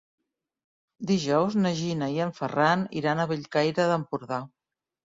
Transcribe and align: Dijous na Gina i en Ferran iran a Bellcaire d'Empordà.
Dijous 1.11 1.59
na 1.59 1.73
Gina 1.81 2.09
i 2.15 2.19
en 2.27 2.35
Ferran 2.41 2.89
iran 3.05 3.25
a 3.27 3.31
Bellcaire 3.35 3.89
d'Empordà. 3.95 4.45